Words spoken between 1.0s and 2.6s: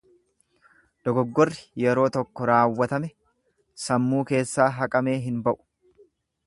Dogoggorri yeroo tokko